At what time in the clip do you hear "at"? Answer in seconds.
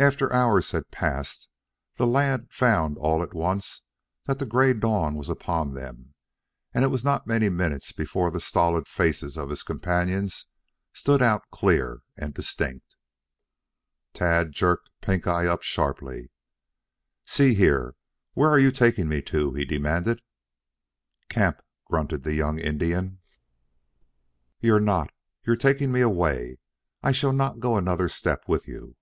3.20-3.34